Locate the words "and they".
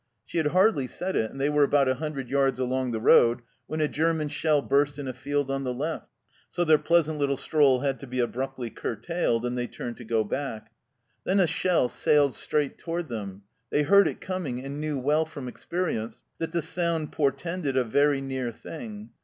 1.29-1.51, 9.45-9.67